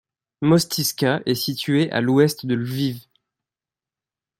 [0.41, 3.05] Mostyska est située à à l'ouest de Lviv.